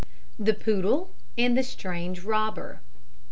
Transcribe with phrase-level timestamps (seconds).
[0.39, 2.81] THE POODLE AND THE STRANGER ROBBER.